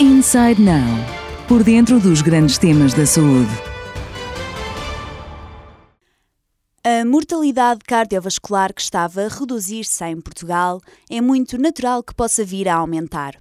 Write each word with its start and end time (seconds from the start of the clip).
Inside 0.00 0.62
Now 0.62 0.84
por 1.48 1.64
dentro 1.64 1.98
dos 1.98 2.22
grandes 2.22 2.56
temas 2.56 2.94
da 2.94 3.04
saúde. 3.04 3.50
A 6.84 7.04
mortalidade 7.04 7.80
cardiovascular 7.84 8.72
que 8.72 8.80
estava 8.80 9.22
a 9.22 9.28
reduzir-se 9.28 10.04
em 10.04 10.20
Portugal 10.20 10.80
é 11.10 11.20
muito 11.20 11.58
natural 11.58 12.00
que 12.04 12.14
possa 12.14 12.44
vir 12.44 12.68
a 12.68 12.76
aumentar. 12.76 13.40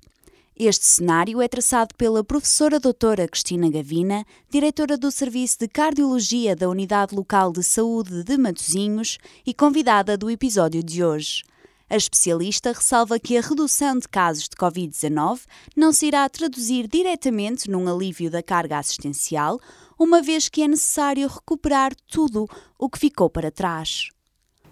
Este 0.56 0.84
cenário 0.84 1.44
é 1.44 1.48
traçado 1.48 1.94
pela 1.96 2.24
professora 2.24 2.80
doutora 2.80 3.28
Cristina 3.28 3.70
Gavina, 3.70 4.26
diretora 4.50 4.98
do 4.98 5.12
Serviço 5.12 5.60
de 5.60 5.68
Cardiologia 5.68 6.56
da 6.56 6.68
Unidade 6.68 7.14
Local 7.14 7.52
de 7.52 7.62
Saúde 7.62 8.24
de 8.24 8.36
Matosinhos 8.36 9.20
e 9.46 9.54
convidada 9.54 10.18
do 10.18 10.28
episódio 10.28 10.82
de 10.82 11.04
hoje. 11.04 11.44
A 11.90 11.96
especialista 11.96 12.74
ressalva 12.74 13.18
que 13.18 13.38
a 13.38 13.42
redução 13.42 13.98
de 13.98 14.10
casos 14.10 14.44
de 14.44 14.58
Covid-19 14.58 15.40
não 15.74 15.94
se 15.94 16.08
irá 16.08 16.28
traduzir 16.28 16.86
diretamente 16.86 17.72
num 17.72 17.88
alívio 17.88 18.30
da 18.30 18.44
carga 18.44 18.78
assistencial, 18.78 19.58
uma 19.98 20.22
vez 20.22 20.50
que 20.50 20.62
é 20.62 20.68
necessário 20.68 21.26
recuperar 21.30 21.94
tudo 22.12 22.46
o 22.78 22.90
que 22.90 23.00
ficou 23.00 23.30
para 23.30 23.50
trás. 23.50 24.10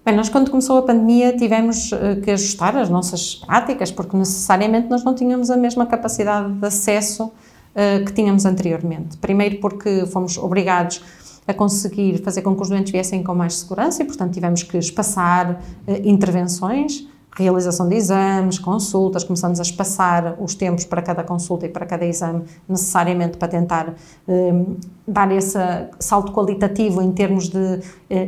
Bem, 0.04 0.14
nós 0.14 0.28
quando 0.28 0.52
começou 0.52 0.78
a 0.78 0.82
pandemia 0.82 1.36
tivemos 1.38 1.94
eh, 1.94 2.18
que 2.18 2.32
ajustar 2.32 2.76
as 2.76 2.90
nossas 2.90 3.36
práticas, 3.36 3.92
porque 3.92 4.18
necessariamente 4.18 4.90
nós 4.90 5.06
não 5.06 5.16
tínhamos 5.16 5.50
a 5.50 5.56
mesma 5.56 5.86
capacidade 5.86 6.52
de 6.52 6.68
acesso 6.68 7.23
uh, 7.23 8.06
que 8.06 8.12
tínhamos 8.12 8.45
anteriormente. 8.45 9.16
Primeiro 9.18 9.62
porque 9.62 10.06
fomos 10.06 10.38
obrigados 10.38 11.02
a 11.48 11.54
conseguir 11.54 12.23
fazer 12.23 12.41
com 12.41 12.55
que 12.55 12.62
os 12.62 12.70
doentes 12.70 12.91
viessem 12.91 13.23
com 13.23 13.35
mais 13.35 13.55
segurança 13.55 14.02
e, 14.02 14.05
portanto, 14.05 14.34
tivemos 14.34 14.63
que 14.63 14.77
espaçar 14.77 15.62
uh, 15.88 15.91
intervenções 16.03 17.08
realização 17.36 17.88
de 17.90 17.95
exames, 17.95 18.58
consultas, 18.58 19.23
começamos 19.23 19.59
a 19.59 19.62
espaçar 19.62 20.38
os 20.39 20.55
tempos 20.55 20.86
para 20.86 21.02
cada 21.02 21.23
consulta 21.23 21.66
e 21.66 21.70
para 21.70 21.86
cada 21.86 22.05
exame, 22.05 22.44
necessariamente 22.67 23.38
para 23.38 23.48
tentar 23.50 23.94
um, 24.26 24.78
dar 25.05 25.30
esse 25.31 25.59
salto 26.00 26.31
qualitativo 26.31 27.02
em 27.02 27.11
termos 27.11 27.50
de 27.50 27.58
uh, 27.58 27.81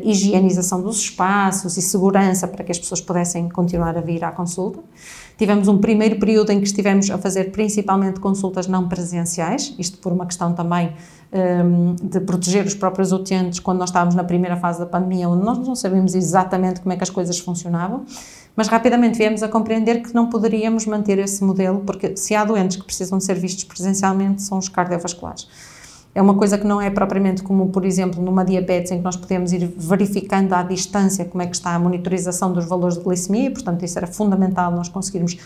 higienização 0.04 0.82
dos 0.82 0.98
espaços 0.98 1.78
e 1.78 1.82
segurança 1.82 2.48
para 2.48 2.64
que 2.66 2.72
as 2.72 2.78
pessoas 2.78 3.00
pudessem 3.00 3.48
continuar 3.48 3.98
a 3.98 4.02
vir 4.02 4.24
à 4.26 4.32
consulta. 4.32 4.80
Tivemos 5.38 5.68
um 5.68 5.78
primeiro 5.78 6.20
período 6.20 6.52
em 6.52 6.60
que 6.60 6.66
estivemos 6.66 7.10
a 7.12 7.18
fazer 7.18 7.52
principalmente 7.52 8.20
consultas 8.20 8.68
não 8.68 8.88
presenciais, 8.88 9.74
isto 9.78 9.98
por 10.00 10.12
uma 10.12 10.26
questão 10.26 10.54
também 10.54 10.94
um, 11.32 11.96
de 11.96 12.20
proteger 12.20 12.66
os 12.66 12.74
próprios 12.74 13.12
utentes 13.12 13.60
quando 13.60 13.78
nós 13.78 13.90
estávamos 13.90 14.16
na 14.16 14.24
primeira 14.24 14.58
fase 14.58 14.80
da 14.80 14.86
pandemia, 14.86 15.30
onde 15.30 15.46
nós 15.46 15.60
não 15.60 15.76
sabíamos 15.76 16.16
exatamente 16.16 16.82
como 16.82 16.94
é 16.94 16.98
que 16.98 17.04
as 17.04 17.10
coisas 17.10 17.38
funcionavam 17.38 18.06
mas 18.58 18.68
rapidamente 18.68 19.20
viemos 19.20 19.44
a 19.44 19.48
compreender 19.48 20.02
que 20.02 20.16
não 20.16 20.32
poderíamos 20.32 20.88
manter 20.88 21.20
esse 21.20 21.44
modelo, 21.44 21.84
porque 21.86 22.18
se 22.18 22.34
há 22.34 22.44
doentes 22.44 22.78
que 22.78 22.84
precisam 22.84 23.20
ser 23.20 23.36
vistos 23.36 23.64
presencialmente, 23.64 24.42
são 24.42 24.58
os 24.58 24.68
cardiovasculares. 24.68 25.48
É 26.18 26.22
uma 26.22 26.34
coisa 26.34 26.58
que 26.58 26.66
não 26.66 26.82
é 26.82 26.90
propriamente 26.90 27.44
como, 27.44 27.70
por 27.70 27.86
exemplo, 27.86 28.20
numa 28.20 28.44
diabetes, 28.44 28.92
em 28.92 28.98
que 28.98 29.04
nós 29.04 29.16
podemos 29.16 29.54
ir 29.54 29.72
verificando 29.78 30.52
à 30.54 30.64
distância 30.64 31.24
como 31.24 31.44
é 31.44 31.46
que 31.46 31.56
está 31.56 31.76
a 31.76 31.78
monitorização 31.78 32.52
dos 32.52 32.66
valores 32.66 32.98
de 32.98 33.04
glicemia, 33.04 33.52
portanto, 33.52 33.86
isso 33.86 34.00
era 34.00 34.08
fundamental 34.08 34.72
nós 34.72 34.90
conseguirmos 34.90 35.38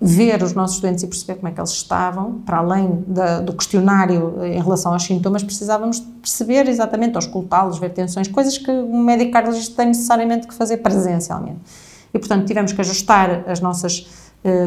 ver 0.00 0.40
os 0.44 0.52
nossos 0.52 0.78
doentes 0.78 1.02
e 1.02 1.08
perceber 1.08 1.40
como 1.40 1.48
é 1.48 1.50
que 1.50 1.58
eles 1.58 1.72
estavam, 1.72 2.34
para 2.46 2.58
além 2.58 3.02
da, 3.08 3.40
do 3.40 3.52
questionário 3.52 4.36
em 4.44 4.62
relação 4.62 4.92
aos 4.92 5.02
sintomas, 5.02 5.42
precisávamos 5.42 5.98
perceber 5.98 6.68
exatamente, 6.68 7.16
auscultá-los, 7.16 7.80
ver 7.80 7.90
tensões, 7.90 8.28
coisas 8.28 8.56
que 8.56 8.70
um 8.70 9.02
médico 9.02 9.32
cardiologista 9.32 9.74
tem 9.74 9.88
necessariamente 9.88 10.46
que 10.46 10.54
fazer 10.54 10.76
presencialmente. 10.76 11.58
E, 12.14 12.18
portanto, 12.20 12.46
tivemos 12.46 12.72
que 12.72 12.80
ajustar 12.80 13.42
as 13.48 13.58
nossas 13.58 14.06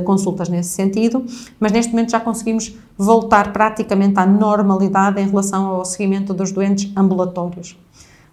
consultas 0.05 0.50
nesse 0.50 0.69
sentido, 0.69 1.25
mas 1.59 1.72
neste 1.72 1.91
momento 1.91 2.11
já 2.11 2.19
conseguimos 2.19 2.75
voltar 2.97 3.53
praticamente 3.53 4.19
à 4.19 4.25
normalidade 4.25 5.22
em 5.22 5.28
relação 5.28 5.66
ao 5.67 5.86
seguimento 5.86 6.33
dos 6.33 6.52
doentes 6.52 6.91
ambulatórios. 6.95 7.78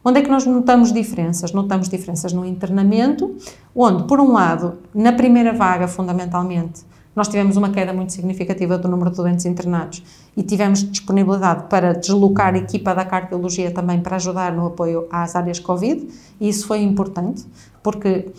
Onde 0.04 0.20
é 0.20 0.22
que 0.22 0.30
nós 0.30 0.46
notamos 0.46 0.92
diferenças? 0.92 1.52
Notamos 1.52 1.88
diferenças 1.88 2.32
no 2.32 2.44
internamento, 2.44 3.36
onde, 3.74 4.04
por 4.04 4.20
um 4.20 4.32
lado, 4.32 4.78
na 4.94 5.12
primeira 5.12 5.52
vaga, 5.52 5.88
fundamentalmente, 5.88 6.82
nós 7.14 7.26
tivemos 7.26 7.56
uma 7.56 7.70
queda 7.70 7.92
muito 7.92 8.12
significativa 8.12 8.78
do 8.78 8.86
número 8.86 9.10
de 9.10 9.16
doentes 9.16 9.44
internados 9.44 10.04
e 10.36 10.42
tivemos 10.42 10.88
disponibilidade 10.88 11.64
para 11.68 11.92
deslocar 11.92 12.54
a 12.54 12.58
equipa 12.58 12.94
da 12.94 13.04
cardiologia 13.04 13.72
também 13.72 14.00
para 14.00 14.16
ajudar 14.16 14.52
no 14.52 14.66
apoio 14.66 15.06
às 15.10 15.34
áreas 15.34 15.58
Covid, 15.58 16.06
e 16.40 16.48
isso 16.48 16.66
foi 16.68 16.80
importante, 16.80 17.44
porque 17.82 18.30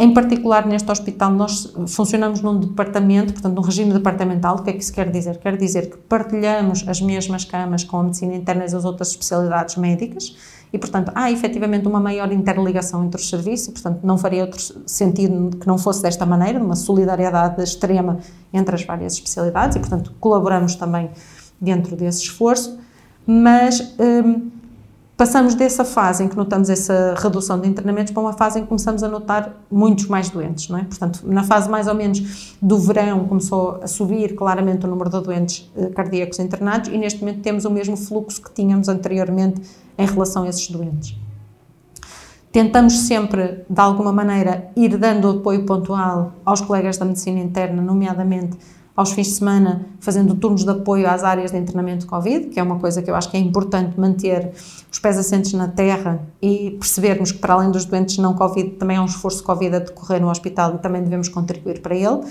em 0.00 0.14
particular, 0.14 0.64
neste 0.64 0.88
hospital, 0.92 1.32
nós 1.32 1.74
funcionamos 1.88 2.40
num 2.40 2.60
departamento, 2.60 3.32
portanto, 3.32 3.56
num 3.56 3.62
regime 3.62 3.92
departamental. 3.92 4.54
O 4.54 4.62
que 4.62 4.70
é 4.70 4.72
que 4.72 4.78
isso 4.78 4.92
quer 4.92 5.10
dizer? 5.10 5.38
Quer 5.38 5.56
dizer 5.56 5.90
que 5.90 5.96
partilhamos 5.96 6.84
as 6.86 7.00
mesmas 7.00 7.44
camas 7.44 7.82
com 7.82 7.96
a 7.98 8.04
medicina 8.04 8.36
interna 8.36 8.62
e 8.62 8.66
as 8.66 8.84
outras 8.84 9.08
especialidades 9.08 9.74
médicas 9.74 10.36
e, 10.72 10.78
portanto, 10.78 11.10
há 11.16 11.32
efetivamente 11.32 11.88
uma 11.88 11.98
maior 11.98 12.30
interligação 12.30 13.04
entre 13.04 13.20
os 13.20 13.28
serviços 13.28 13.68
portanto, 13.72 14.00
não 14.04 14.16
faria 14.16 14.42
outro 14.42 14.60
sentido 14.86 15.56
que 15.56 15.66
não 15.66 15.76
fosse 15.76 16.00
desta 16.00 16.24
maneira, 16.24 16.62
uma 16.62 16.76
solidariedade 16.76 17.60
extrema 17.60 18.20
entre 18.52 18.76
as 18.76 18.84
várias 18.84 19.14
especialidades 19.14 19.76
e, 19.76 19.80
portanto, 19.80 20.14
colaboramos 20.20 20.76
também 20.76 21.10
dentro 21.60 21.96
desse 21.96 22.22
esforço. 22.22 22.78
Mas. 23.26 23.94
Hum, 23.98 24.57
passamos 25.18 25.56
dessa 25.56 25.84
fase 25.84 26.22
em 26.22 26.28
que 26.28 26.36
notamos 26.36 26.70
essa 26.70 27.16
redução 27.18 27.58
de 27.58 27.68
internamentos 27.68 28.12
para 28.12 28.22
uma 28.22 28.32
fase 28.32 28.60
em 28.60 28.62
que 28.62 28.68
começamos 28.68 29.02
a 29.02 29.08
notar 29.08 29.52
muitos 29.68 30.06
mais 30.06 30.30
doentes, 30.30 30.68
não 30.68 30.78
é? 30.78 30.84
Portanto, 30.84 31.22
na 31.24 31.42
fase 31.42 31.68
mais 31.68 31.88
ou 31.88 31.94
menos 31.94 32.56
do 32.62 32.78
verão 32.78 33.24
começou 33.26 33.80
a 33.82 33.88
subir 33.88 34.36
claramente 34.36 34.86
o 34.86 34.88
número 34.88 35.10
de 35.10 35.20
doentes 35.20 35.68
eh, 35.76 35.88
cardíacos 35.88 36.38
internados 36.38 36.88
e 36.90 36.96
neste 36.96 37.18
momento 37.18 37.40
temos 37.40 37.64
o 37.64 37.70
mesmo 37.70 37.96
fluxo 37.96 38.40
que 38.40 38.52
tínhamos 38.52 38.88
anteriormente 38.88 39.60
em 39.98 40.06
relação 40.06 40.44
a 40.44 40.48
esses 40.48 40.70
doentes. 40.70 41.16
Tentamos 42.52 43.00
sempre, 43.00 43.64
de 43.68 43.80
alguma 43.80 44.12
maneira, 44.12 44.70
ir 44.76 44.96
dando 44.96 45.30
apoio 45.30 45.66
pontual 45.66 46.32
aos 46.44 46.60
colegas 46.60 46.96
da 46.96 47.04
medicina 47.04 47.40
interna, 47.40 47.82
nomeadamente 47.82 48.56
aos 48.98 49.12
fins 49.12 49.28
de 49.28 49.34
semana, 49.34 49.86
fazendo 50.00 50.34
turnos 50.34 50.64
de 50.64 50.70
apoio 50.70 51.08
às 51.08 51.22
áreas 51.22 51.52
de 51.52 51.56
internamento 51.56 52.04
Covid, 52.04 52.48
que 52.48 52.58
é 52.58 52.62
uma 52.64 52.80
coisa 52.80 53.00
que 53.00 53.08
eu 53.08 53.14
acho 53.14 53.30
que 53.30 53.36
é 53.36 53.40
importante 53.40 53.98
manter 53.98 54.50
os 54.90 54.98
pés 54.98 55.16
assentes 55.16 55.52
na 55.52 55.68
terra 55.68 56.20
e 56.42 56.72
percebermos 56.72 57.30
que, 57.30 57.38
para 57.38 57.54
além 57.54 57.70
dos 57.70 57.84
doentes 57.84 58.18
não 58.18 58.34
Covid, 58.34 58.70
também 58.70 58.96
há 58.96 59.02
um 59.02 59.04
esforço 59.04 59.44
Covid 59.44 59.76
a 59.76 59.78
decorrer 59.78 60.20
no 60.20 60.28
hospital 60.28 60.74
e 60.74 60.78
também 60.78 61.00
devemos 61.00 61.28
contribuir 61.28 61.80
para 61.80 61.94
ele. 61.94 62.22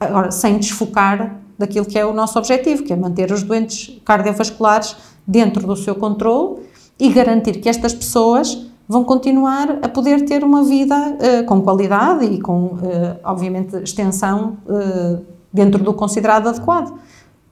Agora, 0.00 0.32
sem 0.32 0.58
desfocar 0.58 1.36
daquilo 1.56 1.86
que 1.86 1.96
é 1.96 2.04
o 2.04 2.12
nosso 2.12 2.36
objetivo, 2.36 2.82
que 2.82 2.92
é 2.92 2.96
manter 2.96 3.30
os 3.30 3.44
doentes 3.44 4.00
cardiovasculares 4.04 4.96
dentro 5.24 5.68
do 5.68 5.76
seu 5.76 5.94
controle 5.94 6.62
e 6.98 7.12
garantir 7.12 7.60
que 7.60 7.68
estas 7.68 7.94
pessoas 7.94 8.66
vão 8.88 9.04
continuar 9.04 9.78
a 9.82 9.88
poder 9.88 10.24
ter 10.24 10.42
uma 10.42 10.64
vida 10.64 10.96
uh, 10.96 11.46
com 11.46 11.62
qualidade 11.62 12.24
e 12.24 12.40
com, 12.40 12.64
uh, 12.64 12.80
obviamente, 13.22 13.76
extensão 13.76 14.56
uh, 14.66 15.37
dentro 15.52 15.82
do 15.82 15.94
considerado 15.94 16.48
adequado. 16.48 16.98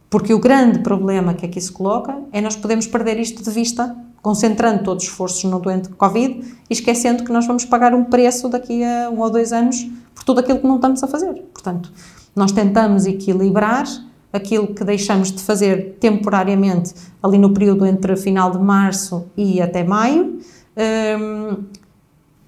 Porque 0.09 0.33
o 0.33 0.39
grande 0.39 0.81
problema 0.81 1.35
que 1.35 1.45
aqui 1.45 1.61
se 1.61 1.73
coloca 1.73 2.17
é 2.33 2.41
nós 2.41 2.57
podemos 2.57 2.87
perder 2.87 3.19
isto 3.19 3.43
de 3.43 3.51
vista, 3.51 3.97
concentrando 4.23 4.85
todos 4.85 5.05
os 5.05 5.11
esforços 5.11 5.45
no 5.45 5.59
doente 5.59 5.89
Covid 5.91 6.43
e 6.71 6.73
esquecendo 6.73 7.25
que 7.25 7.33
nós 7.33 7.47
vamos 7.47 7.65
pagar 7.65 7.95
um 7.95 8.05
preço 8.05 8.49
daqui 8.49 8.85
a 8.85 9.11
um 9.11 9.21
ou 9.21 9.31
dois 9.31 9.53
anos 9.53 9.87
por 10.15 10.25
tudo 10.25 10.41
aquilo 10.41 10.59
que 10.61 10.67
não 10.67 10.77
estamos 10.77 11.03
a 11.03 11.09
fazer. 11.09 11.35
Portanto, 11.53 11.93
nós 12.35 12.53
tentamos 12.53 13.07
equilibrar 13.07 13.87
aquilo 14.33 14.69
que 14.69 14.85
deixamos 14.85 15.33
de 15.33 15.43
fazer 15.43 15.97
temporariamente 15.99 16.95
ali 17.23 17.39
no 17.39 17.53
período 17.53 17.87
entre 17.87 18.17
final 18.17 18.51
de 18.51 18.59
março 18.59 19.27
e 19.37 19.61
até 19.61 19.83
maio, 19.83 20.39
um, 20.77 21.65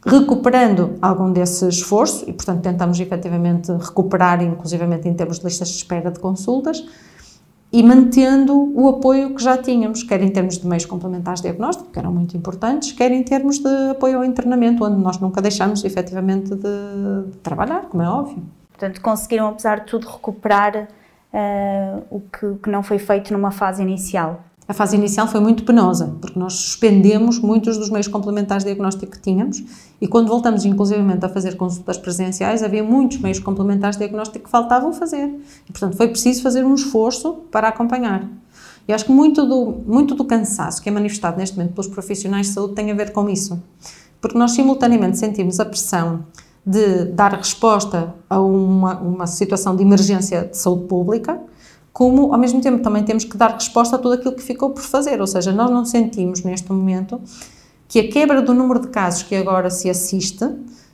recuperando 0.04 0.97
algum 1.03 1.32
desse 1.32 1.69
esforço, 1.69 2.25
e 2.28 2.32
portanto 2.32 2.62
tentamos 2.62 2.98
efetivamente 3.00 3.72
recuperar, 3.72 4.42
inclusivamente 4.42 5.09
em 5.09 5.14
termos 5.14 5.38
de 5.38 5.44
listas 5.44 5.69
de 5.69 5.76
espera 5.76 6.10
de 6.10 6.20
consultas, 6.20 6.84
e 7.71 7.83
mantendo 7.83 8.72
o 8.74 8.89
apoio 8.89 9.34
que 9.34 9.42
já 9.42 9.59
tínhamos, 9.59 10.03
quer 10.03 10.22
em 10.22 10.30
termos 10.30 10.56
de 10.56 10.66
meios 10.66 10.86
complementares 10.86 11.41
de 11.41 11.48
diagnóstico, 11.48 11.91
que 11.91 11.98
eram 11.98 12.12
muito 12.12 12.36
importantes, 12.36 12.92
quer 12.92 13.12
em 13.12 13.22
termos 13.22 13.59
de 13.59 13.91
apoio 13.91 14.18
ao 14.18 14.24
internamento, 14.24 14.84
onde 14.84 14.97
nós 14.97 15.18
nunca 15.18 15.42
deixamos 15.42 15.84
efetivamente 15.84 16.54
de, 16.54 17.39
trabalhar, 17.42 17.83
como 17.83 18.03
é 18.03 18.09
óbvio. 18.09 18.42
Portanto, 18.71 19.00
conseguiram, 19.03 19.48
apesar 19.48 19.80
de 19.80 19.86
tudo, 19.86 20.06
recuperar 20.09 20.89
uh, 21.33 22.04
o 22.10 22.21
que, 22.21 22.54
que 22.62 22.71
não 22.71 22.83
foi 22.83 22.98
feito 22.98 23.33
numa 23.33 23.50
fase 23.50 23.83
inicial. 23.83 24.45
A 24.68 24.74
fase 24.74 24.97
inicial 24.97 25.26
foi 25.26 25.41
muito 25.41 25.65
penosa, 25.65 26.15
porque 26.20 26.38
nós 26.38 26.53
suspendemos 26.53 27.38
muitos 27.38 27.78
dos 27.78 27.88
meios 27.88 28.06
complementares 28.06 28.65
de 28.65 28.68
diagnóstico 28.68 29.12
que 29.12 29.18
tínhamos 29.18 29.65
e 29.98 30.06
quando 30.06 30.28
voltamos 30.28 30.66
inclusivamente 30.66 31.24
a 31.24 31.28
fazer 31.30 31.56
consultas 31.56 31.97
presenciais, 31.97 32.62
havia 32.62 32.84
muitos 32.84 33.16
meios 33.16 33.38
complementares 33.38 33.97
de 33.97 34.04
diagnóstico 34.04 34.44
que 34.44 34.50
faltavam 34.50 34.92
fazer. 34.92 35.26
E, 35.66 35.72
portanto, 35.72 35.97
foi 35.97 36.09
preciso 36.09 36.42
fazer 36.42 36.66
um 36.66 36.74
esforço 36.74 37.32
para 37.50 37.68
acompanhar. 37.68 38.28
E 38.86 38.92
acho 38.92 39.06
que 39.06 39.12
muito 39.12 39.47
do, 39.47 39.82
muito 39.86 40.15
do 40.15 40.24
cansaço 40.24 40.82
que 40.82 40.91
é 40.91 40.92
manifestado 40.92 41.38
neste 41.38 41.56
momento 41.56 41.72
pelos 41.72 41.88
profissionais 41.88 42.48
de 42.48 42.53
saúde 42.53 42.74
tem 42.74 42.91
a 42.91 42.94
ver 42.94 43.12
com 43.12 43.26
isso. 43.30 43.62
Porque 44.21 44.36
nós 44.36 44.50
simultaneamente 44.50 45.16
sentimos 45.16 45.59
a 45.60 45.64
pressão 45.64 46.26
de 46.64 47.06
dar 47.06 47.32
resposta 47.32 48.14
a 48.28 48.38
uma, 48.38 48.98
uma 48.98 49.26
situação 49.26 49.74
de 49.74 49.82
emergência 49.82 50.44
de 50.44 50.59
saúde 50.59 50.84
pública, 50.84 51.41
como 51.92 52.32
ao 52.32 52.38
mesmo 52.38 52.60
tempo 52.60 52.82
também 52.82 53.02
temos 53.02 53.24
que 53.24 53.36
dar 53.36 53.52
resposta 53.52 53.96
a 53.96 53.98
tudo 53.98 54.14
aquilo 54.14 54.34
que 54.34 54.42
ficou 54.42 54.70
por 54.70 54.82
fazer, 54.82 55.20
ou 55.20 55.26
seja, 55.26 55.52
nós 55.52 55.70
não 55.70 55.84
sentimos 55.84 56.42
neste 56.42 56.70
momento 56.72 57.20
que 57.88 58.00
a 58.00 58.08
quebra 58.08 58.42
do 58.42 58.52
número 58.52 58.80
de 58.80 58.88
casos 58.88 59.22
que 59.22 59.34
agora 59.34 59.70
se 59.70 59.88
assiste 59.88 60.46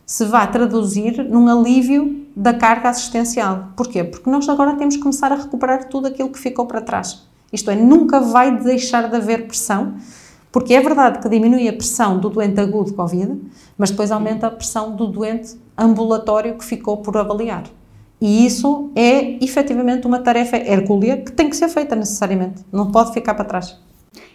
se 0.06 0.25
vai 0.25 0.50
traduzir 0.50 1.25
num 1.25 1.49
alívio 1.49 2.26
da 2.37 2.52
carga 2.52 2.91
assistencial. 2.91 3.69
Porquê? 3.76 4.05
Porque 4.05 4.29
nós 4.31 4.49
agora 4.49 4.75
temos 4.76 4.96
que 4.96 5.02
começar 5.02 5.32
a 5.32 5.37
recuperar 5.37 5.88
tudo 5.88 6.08
aquilo 6.08 6.31
que 6.31 6.38
ficou 6.38 6.67
para 6.67 6.81
trás. 6.81 7.26
Isto 7.52 7.70
é, 7.70 7.76
nunca 7.76 8.20
vai 8.20 8.56
deixar 8.56 9.08
de 9.08 9.17
haver 9.17 9.46
pressão, 9.46 9.94
porque 10.50 10.75
é 10.75 10.81
verdade 10.81 11.20
que 11.20 11.29
diminui 11.29 11.69
a 11.69 11.73
pressão 11.73 12.19
do 12.19 12.29
doente 12.29 12.61
agudo 12.61 12.91
de 12.91 12.96
Covid, 12.96 13.41
mas 13.79 13.91
depois 13.91 14.11
aumenta 14.11 14.46
a 14.46 14.50
pressão 14.50 14.94
do 14.94 15.06
doente 15.06 15.56
ambulatório 15.76 16.56
que 16.56 16.64
ficou 16.64 16.99
por 16.99 17.17
avaliar. 17.17 17.64
E 18.21 18.47
isso 18.47 18.91
é 18.95 19.45
efetivamente 19.45 20.07
uma 20.07 20.19
tarefa 20.19 20.57
hercúlea 20.57 21.19
que 21.19 21.33
tem 21.33 21.51
que 21.51 21.57
ser 21.57 21.69
feita 21.69 21.95
necessariamente, 21.95 22.63
não 22.73 22.91
pode 22.91 23.13
ficar 23.13 23.35
para 23.35 23.45
trás 23.45 23.77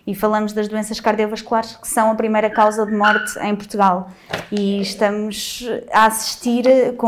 e 0.10 0.16
falamos 0.16 0.54
das 0.54 0.68
doenças 0.68 1.00
cardiovasculares 1.00 1.76
que 1.76 1.88
são 1.88 2.10
a 2.10 2.16
primeira 2.16 2.50
causa 2.50 2.84
de 2.84 2.92
morte 2.92 3.38
em 3.44 3.56
Portugal. 3.56 4.10
E 4.52 4.82
estamos 4.82 5.64
a 5.92 6.08
assistir, 6.08 6.66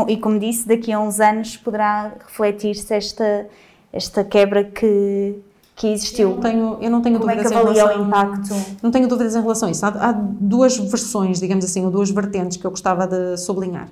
e 0.08 0.16
como 0.16 0.38
disse, 0.38 0.68
daqui 0.68 0.92
a 0.92 1.00
uns 1.00 1.18
anos 1.18 1.56
poderá 1.56 2.12
refletir-se 2.24 2.94
esta, 2.94 3.48
esta 3.92 4.22
quebra 4.22 4.62
que, 4.62 5.34
que 5.74 5.88
existiu. 5.88 6.28
Eu 6.28 6.34
não 6.34 6.40
tenho, 6.40 6.78
eu 6.80 6.90
não 6.90 7.02
tenho 7.02 7.18
como 7.18 7.28
dúvidas 7.32 7.50
é 7.50 7.54
que 7.54 7.60
avalia 7.60 7.82
relação, 7.82 8.04
o 8.04 8.06
impacto? 8.06 8.54
Não 8.80 8.90
tenho 8.92 9.08
dúvidas 9.08 9.34
em 9.34 9.40
relação 9.42 9.68
a 9.68 9.72
isso. 9.72 9.84
Há, 9.84 9.88
há 9.88 10.12
duas 10.12 10.78
versões, 10.78 11.40
digamos 11.40 11.64
assim, 11.64 11.84
ou 11.84 11.90
duas 11.90 12.08
vertentes 12.08 12.56
que 12.56 12.64
eu 12.64 12.70
gostava 12.70 13.08
de 13.08 13.36
sublinhar. 13.36 13.88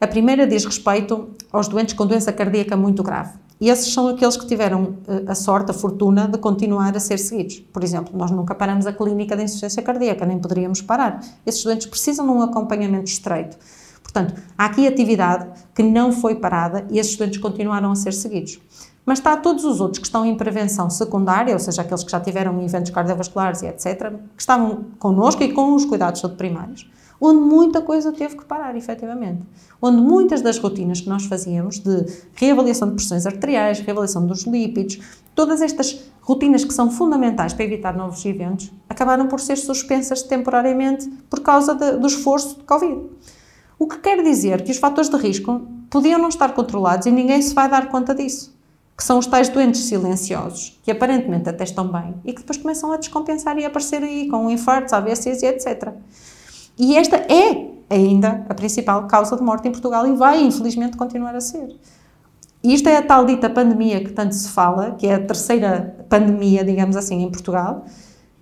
A 0.00 0.06
primeira 0.06 0.46
diz 0.46 0.64
respeito 0.64 1.28
aos 1.52 1.68
doentes 1.68 1.92
com 1.92 2.06
doença 2.06 2.32
cardíaca 2.32 2.74
muito 2.74 3.02
grave. 3.02 3.34
E 3.60 3.68
esses 3.68 3.92
são 3.92 4.08
aqueles 4.08 4.34
que 4.34 4.46
tiveram 4.46 4.94
eh, 5.06 5.24
a 5.26 5.34
sorte, 5.34 5.72
a 5.72 5.74
fortuna 5.74 6.26
de 6.26 6.38
continuar 6.38 6.96
a 6.96 6.98
ser 6.98 7.18
seguidos. 7.18 7.60
Por 7.70 7.84
exemplo, 7.84 8.16
nós 8.16 8.30
nunca 8.30 8.54
paramos 8.54 8.86
a 8.86 8.94
clínica 8.94 9.36
de 9.36 9.42
insuficiência 9.42 9.82
cardíaca, 9.82 10.24
nem 10.24 10.38
poderíamos 10.38 10.80
parar. 10.80 11.20
Esses 11.44 11.62
doentes 11.62 11.86
precisam 11.86 12.24
de 12.24 12.32
um 12.32 12.40
acompanhamento 12.40 13.10
estreito. 13.10 13.58
Portanto, 14.02 14.40
há 14.56 14.64
aqui 14.64 14.86
atividade 14.86 15.46
que 15.74 15.82
não 15.82 16.12
foi 16.12 16.34
parada 16.34 16.86
e 16.90 16.98
esses 16.98 17.14
doentes 17.16 17.38
continuaram 17.38 17.92
a 17.92 17.94
ser 17.94 18.14
seguidos. 18.14 18.58
Mas 19.04 19.18
está 19.18 19.36
todos 19.36 19.66
os 19.66 19.82
outros 19.82 19.98
que 19.98 20.06
estão 20.06 20.24
em 20.24 20.34
prevenção 20.34 20.88
secundária, 20.88 21.52
ou 21.52 21.60
seja, 21.60 21.82
aqueles 21.82 22.02
que 22.02 22.10
já 22.10 22.20
tiveram 22.20 22.58
eventos 22.62 22.90
cardiovasculares 22.90 23.60
e 23.60 23.66
etc., 23.66 24.14
que 24.34 24.40
estavam 24.40 24.86
connosco 24.98 25.42
e 25.42 25.52
com 25.52 25.74
os 25.74 25.84
cuidados 25.84 26.22
primários 26.38 26.88
onde 27.20 27.40
muita 27.40 27.82
coisa 27.82 28.12
teve 28.12 28.36
que 28.36 28.44
parar, 28.44 28.74
efetivamente. 28.76 29.42
Onde 29.82 30.00
muitas 30.00 30.40
das 30.40 30.58
rotinas 30.58 31.00
que 31.00 31.08
nós 31.08 31.26
fazíamos 31.26 31.78
de 31.78 32.06
reavaliação 32.34 32.88
de 32.88 32.94
pressões 32.94 33.26
arteriais, 33.26 33.80
reavaliação 33.80 34.26
dos 34.26 34.44
lípidos, 34.44 34.98
todas 35.34 35.60
estas 35.60 36.10
rotinas 36.22 36.64
que 36.64 36.72
são 36.72 36.90
fundamentais 36.90 37.52
para 37.52 37.64
evitar 37.64 37.96
novos 37.96 38.24
eventos, 38.24 38.72
acabaram 38.88 39.26
por 39.26 39.40
ser 39.40 39.56
suspensas 39.56 40.22
temporariamente 40.22 41.08
por 41.28 41.40
causa 41.40 41.74
de, 41.74 41.92
do 41.98 42.06
esforço 42.06 42.56
de 42.56 42.64
Covid. 42.64 43.02
O 43.78 43.86
que 43.86 43.98
quer 43.98 44.22
dizer 44.22 44.62
que 44.62 44.70
os 44.70 44.78
fatores 44.78 45.10
de 45.10 45.16
risco 45.16 45.62
podiam 45.88 46.20
não 46.20 46.28
estar 46.28 46.54
controlados 46.54 47.06
e 47.06 47.10
ninguém 47.10 47.42
se 47.42 47.54
vai 47.54 47.68
dar 47.68 47.88
conta 47.88 48.14
disso. 48.14 48.54
Que 48.96 49.02
são 49.02 49.18
os 49.18 49.26
tais 49.26 49.48
doentes 49.48 49.84
silenciosos, 49.84 50.78
que 50.82 50.90
aparentemente 50.90 51.48
até 51.48 51.64
estão 51.64 51.88
bem 51.88 52.14
e 52.22 52.34
que 52.34 52.40
depois 52.40 52.58
começam 52.58 52.92
a 52.92 52.98
descompensar 52.98 53.58
e 53.58 53.64
a 53.64 53.68
aparecer 53.68 54.02
aí 54.02 54.28
com 54.28 54.50
infartos, 54.50 54.92
AVCs 54.92 55.42
e 55.42 55.46
etc. 55.46 55.94
E 56.80 56.96
esta 56.96 57.16
é 57.16 57.72
ainda 57.90 58.46
a 58.48 58.54
principal 58.54 59.06
causa 59.06 59.36
de 59.36 59.42
morte 59.42 59.68
em 59.68 59.70
Portugal 59.70 60.06
e 60.06 60.14
vai, 60.14 60.42
infelizmente, 60.42 60.96
continuar 60.96 61.34
a 61.34 61.40
ser. 61.40 61.78
E 62.64 62.72
isto 62.72 62.88
é 62.88 62.96
a 62.96 63.02
tal 63.02 63.26
dita 63.26 63.50
pandemia 63.50 64.02
que 64.02 64.10
tanto 64.12 64.34
se 64.34 64.48
fala, 64.48 64.92
que 64.92 65.06
é 65.06 65.16
a 65.16 65.26
terceira 65.26 66.06
pandemia, 66.08 66.64
digamos 66.64 66.96
assim, 66.96 67.22
em 67.22 67.30
Portugal, 67.30 67.84